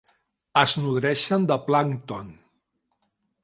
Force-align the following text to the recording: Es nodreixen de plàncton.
Es 0.61 0.73
nodreixen 0.85 1.47
de 1.53 1.59
plàncton. 1.67 2.35